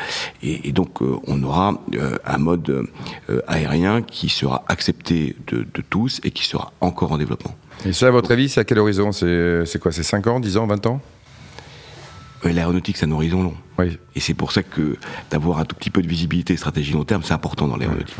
Et, 0.42 0.72
donc, 0.72 1.02
euh, 1.02 1.16
on 1.26 1.42
aura 1.42 1.74
euh, 1.94 2.16
un 2.24 2.38
mode 2.38 2.86
aérien 3.46 4.02
qui 4.02 4.28
sera 4.28 4.64
accepté 4.68 5.36
de, 5.46 5.66
de 5.74 5.82
tous 5.88 6.20
et 6.24 6.30
qui 6.30 6.44
sera 6.44 6.72
encore 6.80 7.12
en 7.12 7.18
développement. 7.18 7.54
Et 7.84 7.92
ça, 7.92 8.08
à 8.08 8.10
votre 8.10 8.30
avis, 8.32 8.48
c'est 8.48 8.60
à 8.60 8.64
quel 8.64 8.78
horizon? 8.78 9.12
C'est 9.12 9.78
quoi? 9.80 9.92
C'est 9.92 10.02
5 10.02 10.26
ans, 10.26 10.40
10 10.40 10.56
ans, 10.58 10.66
20 10.66 10.86
ans? 10.86 11.00
L'aéronautique, 12.42 12.96
c'est 12.96 13.06
un 13.06 13.10
horizon 13.12 13.42
long. 13.42 13.54
Et 14.14 14.20
c'est 14.20 14.34
pour 14.34 14.52
ça 14.52 14.62
que 14.62 14.96
d'avoir 15.30 15.58
un 15.58 15.64
tout 15.64 15.76
petit 15.76 15.90
peu 15.90 16.02
de 16.02 16.08
visibilité 16.08 16.54
et 16.54 16.56
stratégie 16.56 16.92
long 16.92 17.04
terme, 17.04 17.22
c'est 17.24 17.32
important 17.32 17.66
dans 17.68 17.76
l'aéronautique. 17.76 18.16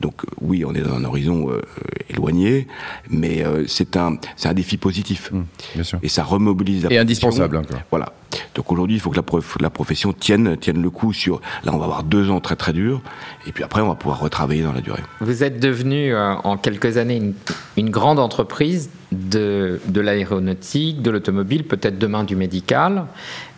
Donc 0.00 0.24
euh, 0.24 0.28
oui, 0.40 0.64
on 0.64 0.74
est 0.74 0.80
dans 0.82 0.94
un 0.94 1.04
horizon 1.04 1.50
euh, 1.50 1.62
éloigné, 2.08 2.66
mais 3.10 3.44
euh, 3.44 3.64
c'est 3.66 3.96
un, 3.96 4.16
un 4.44 4.54
défi 4.54 4.76
positif. 4.76 5.30
Mmh, 5.32 5.42
bien 5.74 5.84
sûr. 5.84 5.98
Et 6.02 6.08
ça 6.08 6.22
remobilise 6.24 6.84
la 6.84 6.92
Et 6.92 6.98
indispensable 6.98 7.56
encore. 7.56 7.80
Voilà. 7.90 8.12
Donc 8.54 8.70
aujourd'hui, 8.70 8.96
il 8.96 9.00
faut 9.00 9.10
que 9.10 9.20
la, 9.60 9.70
profession 9.70 10.12
tienne, 10.12 10.56
tienne 10.56 10.82
le 10.82 10.90
coup 10.90 11.12
sur. 11.12 11.40
Là, 11.64 11.72
on 11.74 11.78
va 11.78 11.84
avoir 11.84 12.02
deux 12.04 12.30
ans 12.30 12.40
très 12.40 12.56
très 12.56 12.72
durs, 12.72 13.00
et 13.46 13.52
puis 13.52 13.64
après, 13.64 13.80
on 13.80 13.88
va 13.88 13.94
pouvoir 13.94 14.20
retravailler 14.20 14.62
dans 14.62 14.72
la 14.72 14.80
durée. 14.80 15.02
Vous 15.20 15.42
êtes 15.42 15.60
devenu 15.60 16.14
euh, 16.14 16.34
en 16.44 16.56
quelques 16.56 16.96
années 16.96 17.34
une, 17.76 17.90
grande 17.90 18.18
entreprise 18.18 18.90
de, 19.12 19.80
de 19.86 20.00
l'aéronautique, 20.00 21.02
de 21.02 21.10
l'automobile, 21.10 21.64
peut-être 21.64 21.98
demain 21.98 22.24
du 22.24 22.36
médical. 22.36 23.06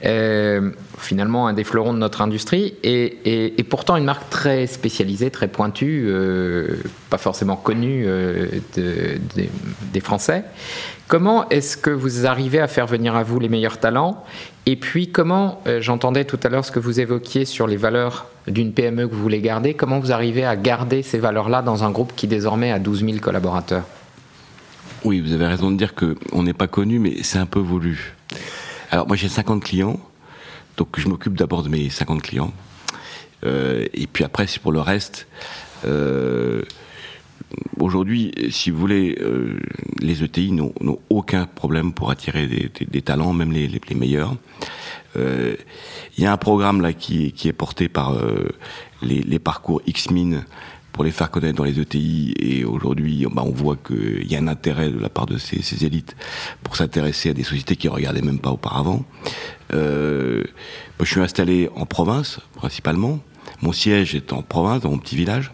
Euh, 0.04 0.70
finalement, 0.98 1.46
un 1.46 1.52
des 1.52 1.64
fleurons 1.64 1.94
de 1.94 1.98
notre 1.98 2.20
industrie, 2.20 2.74
et, 2.82 3.58
et, 3.58 3.64
pourtant 3.64 3.96
une 3.96 4.04
marque 4.04 4.28
très 4.30 4.66
spécialisée, 4.66 5.30
très 5.30 5.48
pointue, 5.48 6.06
euh, 6.08 6.76
pas 7.10 7.18
forcément 7.18 7.56
connue 7.56 8.04
de, 8.04 8.60
de, 8.76 9.18
des 9.92 10.00
Français. 10.00 10.44
Comment 11.08 11.48
est-ce 11.50 11.76
que 11.76 11.90
vous 11.90 12.26
arrivez 12.26 12.58
à 12.58 12.66
faire 12.66 12.86
venir 12.86 13.14
à 13.14 13.22
vous 13.22 13.38
les 13.38 13.48
meilleurs 13.48 13.78
talents? 13.78 14.24
Et 14.68 14.74
puis, 14.74 15.12
comment, 15.12 15.62
euh, 15.68 15.80
j'entendais 15.80 16.24
tout 16.24 16.40
à 16.42 16.48
l'heure 16.48 16.64
ce 16.64 16.72
que 16.72 16.80
vous 16.80 16.98
évoquiez 16.98 17.44
sur 17.44 17.68
les 17.68 17.76
valeurs 17.76 18.26
d'une 18.48 18.72
PME 18.72 19.06
que 19.06 19.14
vous 19.14 19.22
voulez 19.22 19.40
garder, 19.40 19.74
comment 19.74 20.00
vous 20.00 20.10
arrivez 20.10 20.44
à 20.44 20.56
garder 20.56 21.02
ces 21.02 21.18
valeurs-là 21.18 21.62
dans 21.62 21.84
un 21.84 21.90
groupe 21.92 22.12
qui 22.16 22.26
désormais 22.26 22.72
a 22.72 22.80
12 22.80 23.04
000 23.04 23.18
collaborateurs? 23.18 23.84
Oui, 25.04 25.20
vous 25.20 25.32
avez 25.32 25.46
raison 25.46 25.70
de 25.70 25.76
dire 25.76 25.94
qu'on 25.94 26.42
n'est 26.42 26.52
pas 26.52 26.66
connu, 26.66 26.98
mais 26.98 27.22
c'est 27.22 27.38
un 27.38 27.46
peu 27.46 27.60
voulu. 27.60 28.16
Alors, 28.90 29.06
moi, 29.06 29.16
j'ai 29.16 29.28
50 29.28 29.62
clients, 29.62 30.00
donc 30.76 30.98
je 30.98 31.08
m'occupe 31.08 31.38
d'abord 31.38 31.62
de 31.62 31.68
mes 31.68 31.88
50 31.88 32.22
clients. 32.22 32.52
Euh, 33.44 33.86
et 33.94 34.08
puis 34.08 34.24
après, 34.24 34.48
c'est 34.48 34.60
pour 34.60 34.72
le 34.72 34.80
reste. 34.80 35.28
Euh, 35.84 36.62
Aujourd'hui, 37.78 38.32
si 38.50 38.70
vous 38.70 38.78
voulez, 38.78 39.16
euh, 39.20 39.58
les 40.00 40.24
ETI 40.24 40.52
n'ont 40.52 40.72
aucun 41.10 41.46
problème 41.46 41.92
pour 41.92 42.10
attirer 42.10 42.46
des, 42.46 43.02
talents, 43.02 43.32
même 43.32 43.52
les, 43.52 43.68
meilleurs. 43.94 44.36
Il 45.14 45.20
euh, 45.20 45.56
y 46.18 46.26
a 46.26 46.32
un 46.32 46.36
programme 46.36 46.80
là 46.80 46.92
qui, 46.92 47.32
est 47.44 47.52
porté 47.52 47.88
par 47.88 48.14
euh, 48.14 48.48
les, 49.02 49.38
parcours 49.38 49.80
X-Min 49.86 50.44
pour 50.92 51.04
les 51.04 51.10
faire 51.10 51.30
connaître 51.30 51.56
dans 51.56 51.64
les 51.64 51.78
ETI. 51.78 52.34
Et 52.38 52.64
aujourd'hui, 52.64 53.26
bah, 53.30 53.42
on 53.44 53.52
voit 53.52 53.76
qu'il 53.76 54.30
y 54.30 54.34
a 54.34 54.38
un 54.38 54.48
intérêt 54.48 54.90
de 54.90 54.98
la 54.98 55.10
part 55.10 55.26
de 55.26 55.38
ces, 55.38 55.84
élites 55.84 56.16
pour 56.62 56.76
s'intéresser 56.76 57.30
à 57.30 57.34
des 57.34 57.44
sociétés 57.44 57.76
qui 57.76 57.86
ne 57.86 57.92
regardaient 57.92 58.22
même 58.22 58.40
pas 58.40 58.50
auparavant. 58.50 59.04
Je 59.70 60.44
suis 61.04 61.20
installé 61.20 61.68
en 61.76 61.86
province, 61.86 62.40
principalement. 62.54 63.20
Mon 63.62 63.72
siège 63.72 64.14
est 64.14 64.32
en 64.32 64.42
province, 64.42 64.80
dans 64.82 64.90
mon 64.90 64.98
petit 64.98 65.16
village. 65.16 65.52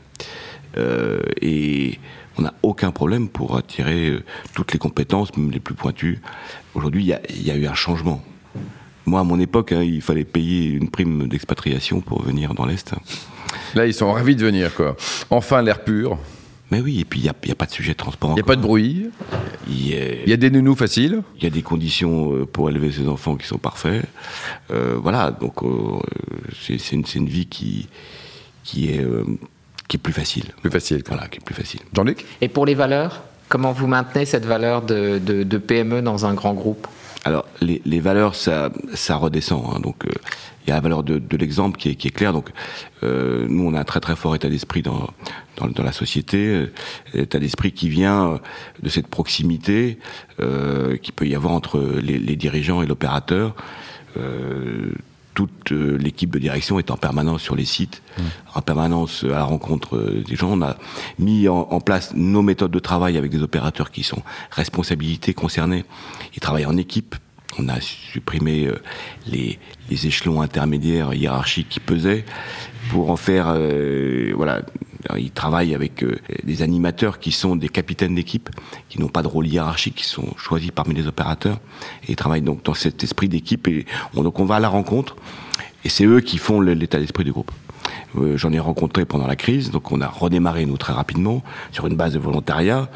Euh, 0.76 1.21
et 1.41 1.99
on 2.38 2.43
n'a 2.43 2.55
aucun 2.62 2.91
problème 2.91 3.29
pour 3.29 3.57
attirer 3.57 4.09
euh, 4.09 4.25
toutes 4.55 4.73
les 4.73 4.79
compétences, 4.79 5.37
même 5.37 5.50
les 5.50 5.61
plus 5.61 5.75
pointues. 5.75 6.21
Aujourd'hui, 6.75 7.05
il 7.05 7.43
y, 7.43 7.49
y, 7.49 7.50
a 7.50 7.57
eu 7.57 7.67
un 7.67 7.75
changement. 7.75 8.23
Moi, 9.05 9.21
à 9.21 9.25
mon 9.25 9.38
époque, 9.41 9.73
hein, 9.73 9.83
il 9.83 10.00
fallait 10.00 10.25
payer 10.25 10.71
une 10.71 10.88
prime 10.88 11.29
d'expatriation 11.29 12.00
pour 12.00 12.23
venir 12.23 12.55
dans 12.55 12.67
l'Est. 12.67 12.95
Là, 13.75 13.87
ils 13.87 13.95
sont 13.95 14.12
ravis 14.12 14.37
de 14.37 14.45
venir, 14.45 14.75
quoi. 14.75 14.97
Enfin, 15.31 15.62
l'air 15.62 15.83
pur. 15.83 16.19
Mais 16.71 16.81
oui, 16.81 17.00
et 17.00 17.05
puis 17.05 17.21
il 17.21 17.23
n'y 17.25 17.29
a, 17.29 17.33
a, 17.33 17.55
pas 17.55 17.67
de 17.67 17.71
sujet 17.71 17.93
de 17.93 17.99
transport. 17.99 18.31
Il 18.31 18.35
n'y 18.37 18.41
a 18.41 18.45
pas 18.45 18.57
de 18.57 18.62
bruit. 18.62 19.11
Il 19.69 19.88
y, 19.88 19.95
a, 19.95 20.25
y 20.26 20.33
a 20.33 20.38
des 20.38 20.50
nounous 20.50 20.75
faciles. 20.75 21.23
Il 21.37 21.45
y 21.45 21.47
a 21.47 21.50
des 21.50 21.61
conditions 21.61 22.35
euh, 22.35 22.47
pour 22.47 22.71
élever 22.71 22.91
ses 22.91 23.09
enfants 23.09 23.37
qui 23.37 23.47
sont 23.47 23.59
parfaits. 23.59 24.07
Euh, 24.71 24.97
voilà, 24.97 25.33
donc 25.33 25.62
euh, 25.62 25.99
c'est 26.59 26.93
une, 26.93 27.05
une, 27.14 27.26
vie 27.26 27.45
qui, 27.45 27.88
qui 28.64 28.88
est 28.88 29.05
qui 29.92 29.99
est 29.99 30.00
plus 30.00 30.14
facile. 30.14 30.44
Plus 30.62 30.70
facile. 30.70 31.02
Voilà, 31.06 31.28
qui 31.28 31.37
est 31.37 31.44
plus 31.44 31.54
facile. 31.54 31.80
Jean-Luc? 31.92 32.25
Et 32.40 32.49
pour 32.49 32.64
les 32.64 32.75
valeurs 32.75 33.22
Comment 33.50 33.72
vous 33.72 33.87
maintenez 33.87 34.25
cette 34.25 34.46
valeur 34.46 34.80
de, 34.80 35.18
de, 35.18 35.42
de 35.42 35.58
PME 35.58 36.00
dans 36.00 36.25
un 36.25 36.32
grand 36.32 36.54
groupe? 36.54 36.87
Alors, 37.26 37.44
les, 37.61 37.82
les, 37.84 38.00
valeurs, 38.00 38.34
ça, 38.34 38.70
ça 38.94 39.16
redescend. 39.16 39.62
Hein, 39.66 39.80
donc, 39.80 39.96
il 40.04 40.08
euh, 40.08 40.68
y 40.68 40.70
a 40.70 40.75
la 40.76 40.80
valeur 40.80 41.02
de, 41.02 41.18
de 41.18 41.37
l'exemple 41.37 41.78
qui 41.78 41.90
est, 41.90 41.94
qui 41.96 42.08
est 42.08 42.11
claire. 42.11 42.32
Donc, 42.32 42.49
euh, 43.02 43.44
nous, 43.50 43.68
on 43.68 43.75
a 43.75 43.80
un 43.80 43.84
très 43.84 44.00
très 44.00 44.16
fort 44.16 44.34
état 44.34 44.49
d'esprit 44.49 44.80
dans, 44.80 45.11
dans, 45.58 45.66
dans, 45.66 45.82
la 45.82 45.92
société, 45.92 46.64
état 47.12 47.38
d'esprit 47.38 47.72
qui 47.72 47.90
vient 47.90 48.40
de 48.82 48.88
cette 48.88 49.08
proximité 49.08 49.99
euh, 50.40 50.96
qui 50.96 51.12
peut 51.12 51.26
y 51.26 51.34
avoir 51.34 51.52
entre 51.52 51.78
les, 52.00 52.18
les 52.18 52.37
dirigeants 52.37 52.80
et 52.80 52.87
l'opérateur 52.87 53.54
toute 55.34 55.70
l'équipe 55.70 56.30
de 56.30 56.38
direction 56.38 56.78
est 56.78 56.90
en 56.90 56.96
permanence 56.96 57.42
sur 57.42 57.56
les 57.56 57.64
sites, 57.64 58.02
mmh. 58.18 58.22
en 58.54 58.60
permanence 58.60 59.24
à 59.24 59.28
la 59.28 59.44
rencontre 59.44 59.98
des 59.98 60.36
gens. 60.36 60.50
On 60.52 60.62
a 60.62 60.76
mis 61.18 61.48
en, 61.48 61.68
en, 61.70 61.80
place 61.80 62.12
nos 62.14 62.42
méthodes 62.42 62.70
de 62.70 62.78
travail 62.78 63.16
avec 63.16 63.30
des 63.30 63.42
opérateurs 63.42 63.90
qui 63.90 64.02
sont 64.02 64.22
responsabilités 64.50 65.34
concernées. 65.34 65.84
Ils 66.34 66.40
travaillent 66.40 66.66
en 66.66 66.76
équipe. 66.76 67.14
On 67.58 67.68
a 67.68 67.80
supprimé 67.80 68.70
les, 69.26 69.58
les 69.90 70.06
échelons 70.06 70.40
intermédiaires 70.40 71.12
hiérarchiques 71.12 71.68
qui 71.68 71.80
pesaient 71.80 72.24
pour 72.90 73.10
en 73.10 73.16
faire, 73.16 73.46
euh, 73.48 74.32
voilà, 74.36 74.62
ils 75.18 75.30
travaillent 75.30 75.75
avec 75.75 76.02
euh, 76.02 76.18
des 76.44 76.62
animateurs 76.62 77.18
qui 77.18 77.32
sont 77.32 77.56
des 77.56 77.68
capitaines 77.68 78.14
d'équipe, 78.14 78.50
qui 78.88 79.00
n'ont 79.00 79.09
pas 79.09 79.23
de 79.23 79.28
rôle 79.28 79.47
hiérarchique, 79.47 79.97
qui 79.97 80.04
sont 80.04 80.35
choisis 80.37 80.71
parmi 80.71 80.94
les 80.94 81.06
opérateurs, 81.06 81.59
et 82.06 82.12
ils 82.12 82.16
travaillent 82.16 82.42
donc 82.42 82.62
dans 82.64 82.75
cet 82.75 83.02
esprit 83.02 83.28
d'équipe, 83.28 83.66
et 83.68 83.87
on, 84.14 84.23
donc 84.23 84.38
on 84.38 84.44
va 84.44 84.56
à 84.56 84.61
la 84.61 84.68
rencontre, 84.68 85.16
et 85.85 85.88
c'est 85.88 86.04
eux 86.04 86.21
qui 86.21 86.38
font 86.38 86.61
l'état 86.61 86.99
d'esprit 86.99 87.25
du 87.25 87.32
groupe. 87.32 87.50
Euh, 88.16 88.37
J'en 88.37 88.52
ai 88.52 88.59
rencontré 88.59 89.04
pendant 89.04 89.26
la 89.26 89.37
crise, 89.37 89.71
donc 89.71 89.90
on 89.92 90.00
a 90.00 90.09
redémarré 90.09 90.66
nous 90.66 90.76
très 90.76 90.92
rapidement, 90.92 91.42
sur 91.73 91.87
une 91.87 91.97
base 91.97 92.12
de 92.12 92.18
volontariat, 92.18 92.88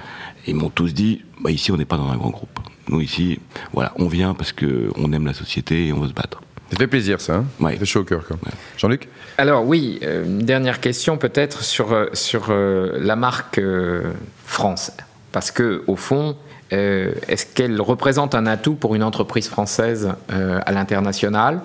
et 0.47 0.51
ils 0.51 0.57
m'ont 0.57 0.71
tous 0.71 0.95
dit, 0.95 1.23
bah, 1.41 1.51
ici 1.51 1.73
on 1.73 1.77
n'est 1.77 1.85
pas 1.85 1.97
dans 1.97 2.09
un 2.09 2.17
grand 2.17 2.31
groupe. 2.31 2.61
Nous 2.89 3.01
ici, 3.01 3.41
voilà, 3.73 3.93
on 3.97 4.07
vient 4.07 4.35
parce 4.35 4.53
qu'on 4.53 5.13
aime 5.13 5.27
la 5.27 5.35
société 5.35 5.89
et 5.89 5.93
on 5.93 6.01
veut 6.01 6.09
se 6.09 6.13
battre. 6.13 6.41
Ça 6.71 6.79
fait 6.79 6.87
plaisir, 6.87 7.21
ça. 7.21 7.37
Hein 7.37 7.45
ouais. 7.61 7.75
Ça 7.75 7.79
fait 7.79 7.87
chaud 7.87 8.01
au 8.01 8.05
cœur. 8.05 8.25
Ouais. 8.31 8.53
Jean-Luc? 8.77 9.09
Alors, 9.39 9.65
oui, 9.65 10.01
euh, 10.03 10.25
une 10.25 10.41
dernière 10.41 10.81
question 10.81 11.17
peut-être 11.17 11.63
sur, 11.63 11.93
euh, 11.93 12.07
sur 12.13 12.47
euh, 12.51 12.99
la 13.01 13.15
marque 13.15 13.59
euh, 13.59 14.13
France. 14.45 14.91
Parce 15.33 15.51
que, 15.51 15.85
au 15.87 15.97
fond, 15.97 16.37
est-ce 16.71 17.47
qu'elle 17.47 17.81
représente 17.81 18.35
un 18.35 18.47
atout 18.47 18.75
pour 18.75 18.97
une 18.97 19.05
entreprise 19.05 19.49
française 19.49 20.13
à 20.29 20.73
l'international? 20.73 21.61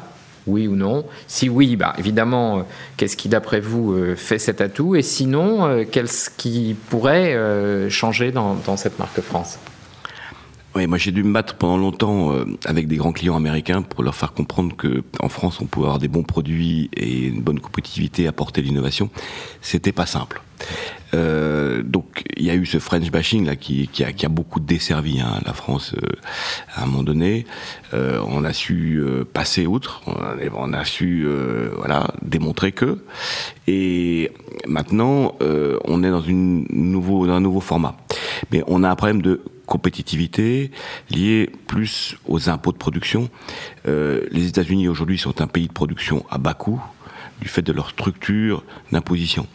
Oui 0.45 0.67
ou 0.67 0.75
non? 0.75 1.05
Si 1.27 1.49
oui, 1.49 1.75
bah, 1.75 1.93
évidemment, 1.97 2.67
qu'est-ce 2.97 3.17
qui, 3.17 3.27
d'après 3.27 3.61
vous, 3.61 4.15
fait 4.15 4.37
cet 4.37 4.61
atout? 4.61 4.95
Et 4.95 5.01
sinon, 5.01 5.85
qu'est-ce 5.89 6.29
qui 6.29 6.75
pourrait 6.89 7.35
changer 7.89 8.31
dans, 8.31 8.53
dans 8.53 8.77
cette 8.77 8.99
marque 8.99 9.21
France? 9.21 9.57
Oui, 10.73 10.87
moi 10.87 10.97
j'ai 10.97 11.11
dû 11.11 11.23
me 11.23 11.33
battre 11.33 11.55
pendant 11.55 11.77
longtemps 11.77 12.31
euh, 12.33 12.45
avec 12.65 12.87
des 12.87 12.95
grands 12.95 13.11
clients 13.11 13.35
américains 13.35 13.81
pour 13.81 14.03
leur 14.03 14.15
faire 14.15 14.31
comprendre 14.31 14.75
que 14.75 15.03
en 15.19 15.27
France 15.27 15.59
on 15.59 15.65
pouvait 15.65 15.87
avoir 15.87 15.99
des 15.99 16.07
bons 16.07 16.23
produits 16.23 16.89
et 16.95 17.27
une 17.27 17.41
bonne 17.41 17.59
compétitivité, 17.59 18.25
apporter 18.27 18.61
l'innovation. 18.61 19.09
C'était 19.61 19.91
pas 19.91 20.05
simple. 20.05 20.41
Euh, 21.13 21.83
donc 21.83 22.23
il 22.37 22.45
y 22.45 22.49
a 22.49 22.55
eu 22.55 22.65
ce 22.65 22.79
French 22.79 23.11
bashing 23.11 23.45
là 23.45 23.57
qui, 23.57 23.89
qui, 23.89 24.05
a, 24.05 24.13
qui 24.13 24.25
a, 24.25 24.29
beaucoup 24.29 24.61
desservi 24.61 25.19
hein, 25.19 25.41
la 25.45 25.53
France 25.53 25.93
euh, 26.01 26.07
à 26.73 26.83
un 26.83 26.85
moment 26.85 27.03
donné. 27.03 27.45
Euh, 27.93 28.23
on 28.25 28.45
a 28.45 28.53
su 28.53 29.01
euh, 29.01 29.25
passer 29.25 29.65
outre, 29.65 30.01
on 30.07 30.13
a, 30.13 30.35
on 30.55 30.71
a 30.71 30.85
su 30.85 31.25
euh, 31.25 31.71
voilà 31.77 32.13
démontrer 32.21 32.71
que. 32.71 33.03
Et 33.67 34.31
maintenant 34.67 35.35
on 35.41 36.03
est 36.03 36.09
dans 36.09 36.21
une 36.21 36.65
nouveau 36.69 37.27
dans 37.27 37.33
un 37.33 37.41
nouveau 37.41 37.59
format. 37.59 37.97
Mais 38.51 38.63
on 38.67 38.83
a 38.83 38.89
un 38.89 38.95
problème 38.95 39.21
de 39.21 39.41
compétitivité 39.71 40.69
liée 41.09 41.49
plus 41.65 42.17
aux 42.27 42.49
impôts 42.49 42.73
de 42.73 42.77
production. 42.77 43.29
Euh, 43.87 44.25
les 44.29 44.45
États-Unis 44.47 44.89
aujourd'hui 44.89 45.17
sont 45.17 45.39
un 45.39 45.47
pays 45.47 45.69
de 45.69 45.71
production 45.71 46.25
à 46.29 46.37
bas 46.37 46.53
coût 46.53 46.81
du 47.39 47.47
fait 47.47 47.61
de 47.61 47.71
leur 47.71 47.89
structure 47.89 48.63
d'imposition. 48.91 49.47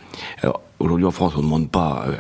Alors 0.43 0.63
aujourd'hui 0.79 1.05
en 1.05 1.11
France 1.11 1.35
on 1.37 1.41
ne 1.41 1.43
demande 1.43 1.71
pas 1.71 2.07
euh, 2.09 2.17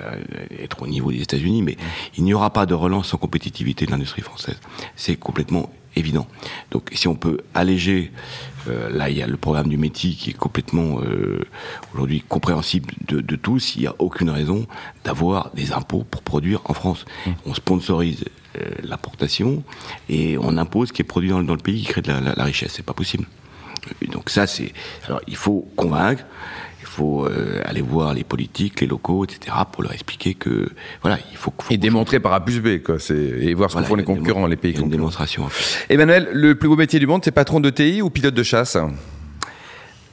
être 0.60 0.82
au 0.82 0.86
niveau 0.86 1.10
des 1.10 1.22
États-Unis, 1.22 1.62
mais 1.62 1.78
il 2.18 2.24
n'y 2.24 2.34
aura 2.34 2.50
pas 2.50 2.66
de 2.66 2.74
relance 2.74 3.08
sans 3.08 3.16
compétitivité 3.16 3.86
de 3.86 3.92
l'industrie 3.92 4.22
française. 4.22 4.60
C'est 4.94 5.16
complètement 5.16 5.70
évident. 5.96 6.26
Donc 6.70 6.90
si 6.92 7.08
on 7.08 7.14
peut 7.14 7.38
alléger, 7.54 8.12
euh, 8.68 8.90
là 8.90 9.10
il 9.10 9.16
y 9.16 9.22
a 9.22 9.26
le 9.26 9.36
programme 9.36 9.68
du 9.68 9.76
métier 9.76 10.12
qui 10.12 10.30
est 10.30 10.34
complètement 10.34 11.00
euh, 11.00 11.40
aujourd'hui 11.94 12.22
compréhensible 12.26 12.92
de, 13.08 13.20
de, 13.20 13.36
tous, 13.36 13.76
il 13.76 13.82
n'y 13.82 13.86
a 13.86 13.94
aucune 13.98 14.30
raison 14.30 14.66
d'avoir 15.04 15.50
des 15.54 15.72
impôts 15.72 16.04
pour 16.08 16.22
produire 16.22 16.60
en 16.66 16.74
France. 16.74 17.04
Mmh. 17.26 17.30
On 17.46 17.54
sponsorise 17.54 18.24
euh, 18.56 18.70
l'importation 18.82 19.62
et 20.08 20.38
on 20.38 20.56
impose 20.56 20.88
ce 20.88 20.92
qui 20.92 21.02
est 21.02 21.04
produit 21.04 21.30
dans, 21.30 21.42
dans, 21.42 21.54
le 21.54 21.60
pays 21.60 21.82
qui 21.82 21.86
crée 21.86 22.02
de 22.02 22.08
la, 22.08 22.20
la, 22.20 22.34
la 22.34 22.44
richesse. 22.44 22.72
C'est 22.74 22.86
pas 22.86 22.94
possible. 22.94 23.26
Et 24.02 24.06
donc 24.06 24.30
ça 24.30 24.46
c'est... 24.46 24.72
Alors 25.06 25.20
il 25.26 25.36
faut 25.36 25.68
convaincre, 25.76 26.24
faut 26.96 27.26
euh, 27.26 27.60
aller 27.64 27.82
voir 27.82 28.14
les 28.14 28.24
politiques, 28.24 28.80
les 28.80 28.86
locaux, 28.86 29.24
etc., 29.24 29.56
pour 29.70 29.82
leur 29.82 29.92
expliquer 29.92 30.34
que 30.34 30.68
voilà, 31.02 31.18
il 31.30 31.36
faut. 31.36 31.52
faut 31.58 31.72
et 31.72 31.76
démontrer 31.76 32.20
par 32.20 32.32
A 32.32 32.44
plus 32.44 32.60
B, 32.60 32.82
quoi. 32.82 32.98
C'est 32.98 33.14
et 33.14 33.54
voir 33.54 33.70
ce 33.70 33.74
voilà, 33.74 33.86
que 33.86 33.88
font 33.88 33.96
les 33.96 34.04
concurrents, 34.04 34.46
les 34.46 34.56
pays 34.56 34.72
concurrents. 34.72 34.86
Une 34.86 34.92
démonstration. 34.92 35.44
En 35.44 35.48
fait. 35.48 35.92
Emmanuel, 35.92 36.28
le 36.32 36.54
plus 36.54 36.68
beau 36.68 36.76
métier 36.76 36.98
du 36.98 37.06
monde, 37.06 37.22
c'est 37.24 37.32
patron 37.32 37.60
de 37.60 37.70
TI 37.70 38.02
ou 38.02 38.10
pilote 38.10 38.34
de 38.34 38.42
chasse? 38.42 38.78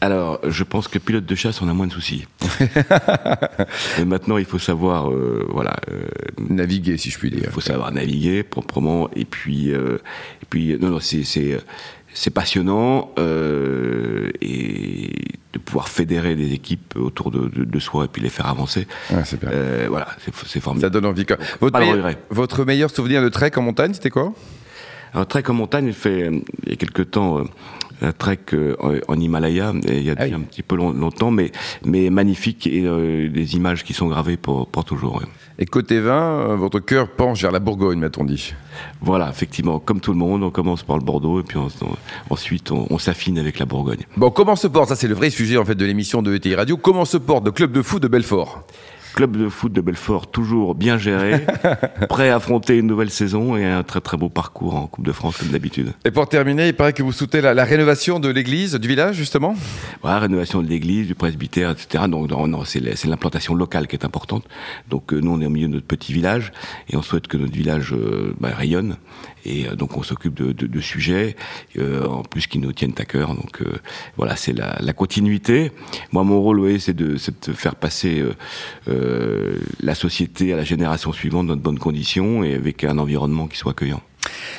Alors, 0.04 0.42
je 0.46 0.66
pense 0.66 0.90
que 0.90 1.00
pilote 1.00 1.26
de 1.26 1.34
chasse, 1.34 1.62
on 1.62 1.70
a 1.70 1.74
moins 1.74 1.88
de 1.88 1.94
soucis. 1.94 2.26
Mais 4.00 4.04
maintenant, 4.04 4.38
il 4.38 4.44
faut 4.44 4.60
savoir, 4.60 5.10
euh, 5.10 5.48
voilà, 5.50 5.78
euh, 5.90 6.04
naviguer, 6.50 6.98
si 6.98 7.10
je 7.10 7.18
puis 7.18 7.30
dire. 7.30 7.44
Il 7.46 7.52
faut 7.52 7.62
savoir 7.62 7.90
naviguer 7.94 8.44
proprement, 8.44 9.10
et 9.16 9.24
puis, 9.24 9.72
euh, 9.72 10.00
et 10.42 10.46
puis, 10.50 10.78
non, 10.78 10.90
non, 10.90 11.00
c'est 11.00 11.58
c'est 12.14 12.30
passionnant 12.30 13.12
euh, 13.18 14.30
et 14.42 15.12
de 15.54 15.60
pouvoir 15.60 15.90
fédérer 15.90 16.36
des 16.36 16.54
équipes 16.54 16.96
autour 16.96 17.32
de, 17.32 17.48
de, 17.48 17.80
soi 17.80 18.06
et 18.06 18.08
puis 18.08 18.22
les 18.22 18.30
faire 18.30 18.48
avancer. 18.48 18.88
C'est 19.26 19.40
bien. 19.40 19.50
Euh, 19.52 19.88
voilà, 19.90 20.08
c'est 20.46 20.60
formidable. 20.60 20.94
Ça 20.94 21.02
donne 21.02 21.10
envie. 21.10 21.26
Votre, 21.60 21.80
meilleur, 21.80 22.12
votre 22.30 22.66
meilleur 22.66 22.90
souvenir 22.90 23.22
de 23.22 23.30
trek 23.30 23.52
en 23.58 23.62
montagne, 23.62 23.94
c'était 23.94 24.10
quoi? 24.10 24.34
Un 25.14 25.26
trek 25.26 25.44
en 25.50 25.54
montagne, 25.54 25.88
il 25.88 25.94
fait 25.94 26.24
euh, 26.24 26.40
il 26.64 26.70
y 26.70 26.74
a 26.74 26.76
quelque 26.76 27.04
temps 27.04 27.44
euh, 28.04 28.10
un 28.10 28.12
trek 28.12 28.40
euh, 28.54 28.76
en 29.08 29.20
Himalaya, 29.20 29.74
et 29.88 29.98
il 29.98 30.04
y 30.04 30.10
a 30.12 30.16
Ah 30.18 30.24
oui. 30.26 30.34
un 30.34 30.42
petit 30.42 30.62
peu 30.64 30.76
long- 30.76 30.92
longtemps, 30.92 31.32
mais, 31.32 31.52
mais 31.86 32.10
magnifique 32.10 32.68
et 32.68 32.86
euh, 32.86 33.30
des 33.30 33.56
images 33.56 33.84
qui 33.84 33.94
sont 33.94 34.08
gravées 34.08 34.38
pour, 34.38 34.68
pour 34.68 34.86
toujours. 34.86 35.22
Et 35.60 35.66
côté 35.66 36.00
vin, 36.00 36.50
euh, 36.52 36.56
votre 36.56 36.80
cœur 36.80 37.08
penche 37.10 37.42
vers 37.42 37.52
la 37.52 37.60
Bourgogne, 37.60 38.00
m'a-t-on 38.00 38.24
dit. 38.24 38.54
Voilà, 39.02 39.30
effectivement, 39.30 39.80
comme 39.80 40.00
tout 40.00 40.12
le 40.12 40.18
monde, 40.18 40.44
on 40.44 40.50
commence 40.50 40.84
par 40.84 40.98
le 40.98 41.04
Bordeaux 41.04 41.40
et 41.40 41.44
puis 41.44 41.58
on- 41.58 41.68
on- 41.86 41.96
ensuite 42.34 42.72
on, 42.72 42.88
on 42.90 42.98
s'affine 42.98 43.38
avec 43.38 43.60
la 43.60 43.66
Bourgogne. 43.66 44.02
Bon, 44.18 44.32
comment 44.32 44.56
se 44.56 44.68
porte, 44.68 44.90
ça 44.90 44.96
c'est 44.96 45.08
le 45.08 45.14
vrai 45.16 45.30
sujet 45.30 45.58
en 45.58 45.66
fait 45.66 45.76
de 45.76 45.86
l'émission 45.86 46.22
de 46.22 46.34
ETI 46.36 46.56
Radio, 46.56 46.76
comment 46.78 47.06
se 47.06 47.18
porte 47.18 47.46
le 47.46 47.52
club 47.52 47.72
de 47.72 47.82
foot 47.82 48.02
de 48.02 48.08
Belfort? 48.08 48.64
Club 49.14 49.38
de 49.38 49.48
foot 49.48 49.72
de 49.72 49.80
Belfort, 49.82 50.32
toujours 50.32 50.74
bien 50.74 50.98
géré, 50.98 51.46
prêt 52.10 52.30
à 52.30 52.38
affronter 52.38 52.78
une 52.78 52.88
nouvelle 52.88 53.12
saison 53.12 53.56
et 53.56 53.64
un 53.66 53.84
très 53.84 54.02
très 54.02 54.18
beau 54.18 54.30
parcours 54.30 54.76
en 54.76 54.88
Coupe 54.88 55.06
de 55.06 55.12
France 55.12 55.38
comme 55.38 55.50
d'habitude. 55.50 55.94
Et 56.04 56.10
pour 56.12 56.28
terminer, 56.28 56.70
il 56.70 56.74
paraît 56.74 56.94
que 56.94 57.04
vous 57.04 57.12
soutenez 57.12 57.42
la, 57.42 57.54
la 57.54 57.64
rénovation 57.64 58.20
de 58.20 58.30
l'église 58.30 58.74
du 58.74 58.88
village, 58.88 59.16
justement 59.16 59.56
Voilà, 60.02 60.20
rénovation 60.20 60.64
de 60.64 60.68
l'église, 60.68 61.06
du 61.08 61.14
presbytère, 61.16 61.70
etc. 61.72 62.06
Donc 62.10 62.30
non, 62.32 62.48
non, 62.48 62.66
c'est 62.66 62.80
la- 62.80 62.96
c'est 62.96 63.08
l'implantation 63.08 63.54
locale 63.54 63.88
qui 63.88 63.96
est 63.96 64.06
importante. 64.06 64.46
Donc 64.90 65.14
euh, 65.14 65.20
nous, 65.20 65.32
on 65.32 65.42
est 65.42 65.46
au 65.46 65.50
milieu 65.52 65.68
de 65.68 65.74
notre 65.74 65.86
petit 65.86 66.12
village 66.12 66.52
et 66.90 66.98
on 66.98 67.02
souhaite 67.04 67.28
que 67.28 67.38
notre 67.38 67.54
village 67.54 67.94
euh, 67.94 68.34
bah, 68.40 68.50
rayonne. 68.56 68.98
Et 69.46 69.68
euh, 69.68 69.76
donc 69.76 69.96
on 69.98 70.04
s'occupe 70.04 70.34
de, 70.34 70.54
de, 70.54 70.66
de 70.68 70.82
sujets, 70.82 71.36
euh, 71.78 72.06
en 72.08 72.24
plus 72.24 72.48
qui 72.48 72.58
nous 72.60 72.72
tiennent 72.74 72.96
à 72.98 73.06
cœur. 73.06 73.36
Donc 73.36 73.62
voilà, 74.18 74.36
c'est 74.36 74.54
la, 74.54 74.78
la 74.80 74.94
continuité. 74.94 75.72
Moi, 76.12 76.24
mon 76.24 76.42
rôle, 76.42 76.80
c'est 76.80 76.94
de, 76.96 77.18
c'est 77.18 77.50
de 77.50 77.54
faire 77.54 77.76
passer 77.76 78.22
euh, 78.22 78.34
euh, 79.04 79.56
la 79.82 79.96
société 79.96 80.54
à 80.54 80.56
la 80.56 80.64
génération 80.64 81.12
suivante 81.12 81.48
dans 81.48 81.56
de 81.56 81.62
bonnes 81.62 81.80
conditions 81.80 82.44
et 82.44 82.56
avec 82.56 82.84
un 82.84 82.98
environnement 82.98 83.48
qui 83.48 83.58
soit 83.58 83.72
accueillant. 83.72 84.02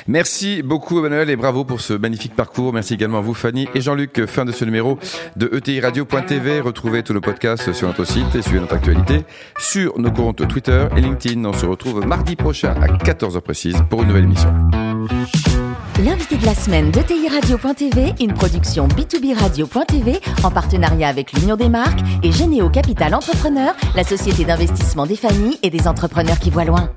Merci 0.07 0.61
beaucoup 0.61 0.99
Emmanuel 0.99 1.29
et 1.29 1.35
bravo 1.35 1.65
pour 1.65 1.81
ce 1.81 1.93
magnifique 1.93 2.35
parcours. 2.35 2.73
Merci 2.73 2.93
également 2.93 3.17
à 3.17 3.21
vous 3.21 3.33
Fanny 3.33 3.67
et 3.73 3.81
Jean-Luc. 3.81 4.25
Fin 4.27 4.45
de 4.45 4.51
ce 4.51 4.63
numéro 4.63 4.99
de 5.35 5.49
ETI 5.53 5.81
Radio.tv. 5.81 6.61
Retrouvez 6.61 7.03
tous 7.03 7.13
nos 7.13 7.21
podcasts 7.21 7.73
sur 7.73 7.87
notre 7.87 8.05
site 8.05 8.35
et 8.35 8.41
suivez 8.41 8.59
notre 8.59 8.75
actualité 8.75 9.23
sur 9.57 9.97
nos 9.99 10.11
comptes 10.11 10.47
Twitter 10.47 10.87
et 10.95 11.01
LinkedIn. 11.01 11.43
On 11.45 11.53
se 11.53 11.65
retrouve 11.65 12.05
mardi 12.05 12.35
prochain 12.35 12.75
à 12.81 12.87
14h 12.87 13.41
précise 13.41 13.77
pour 13.89 14.03
une 14.03 14.09
nouvelle 14.09 14.25
émission. 14.25 14.53
L'invité 16.03 16.35
de 16.35 16.45
la 16.45 16.53
semaine 16.53 16.91
de 16.91 16.99
TI 16.99 17.29
Radio.tv, 17.29 18.15
une 18.19 18.33
production 18.33 18.85
B2B 18.89 19.33
Radio.tv 19.33 20.19
en 20.43 20.51
partenariat 20.51 21.07
avec 21.07 21.31
l'Union 21.31 21.55
des 21.55 21.69
marques 21.69 22.01
et 22.21 22.33
Généo 22.33 22.69
Capital 22.69 23.15
Entrepreneur, 23.15 23.73
la 23.95 24.03
société 24.03 24.43
d'investissement 24.43 25.05
des 25.05 25.15
familles 25.15 25.57
et 25.63 25.69
des 25.69 25.87
entrepreneurs 25.87 26.39
qui 26.39 26.49
voient 26.49 26.65
loin. 26.65 26.89